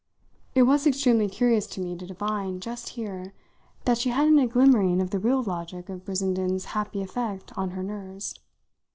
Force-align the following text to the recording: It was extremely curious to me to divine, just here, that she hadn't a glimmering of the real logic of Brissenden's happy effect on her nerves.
It 0.55 0.63
was 0.63 0.87
extremely 0.87 1.29
curious 1.29 1.67
to 1.67 1.79
me 1.79 1.95
to 1.95 2.07
divine, 2.07 2.59
just 2.59 2.89
here, 2.97 3.33
that 3.85 3.99
she 3.99 4.09
hadn't 4.09 4.39
a 4.39 4.47
glimmering 4.47 4.99
of 4.99 5.11
the 5.11 5.19
real 5.19 5.43
logic 5.43 5.89
of 5.89 6.05
Brissenden's 6.05 6.65
happy 6.73 7.03
effect 7.03 7.55
on 7.55 7.69
her 7.69 7.83
nerves. 7.83 8.33